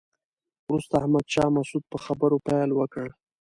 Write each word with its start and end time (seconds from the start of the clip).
وروسته 0.67 0.93
احمد 1.01 1.25
شاه 1.33 1.49
مسعود 1.57 1.83
په 1.91 1.97
خبرو 2.05 2.37
پیل 2.47 2.69
وکړ. 2.75 3.07